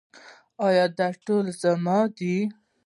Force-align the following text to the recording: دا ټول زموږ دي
دا 0.97 1.07
ټول 1.25 1.45
زموږ 1.61 2.07
دي 2.19 2.37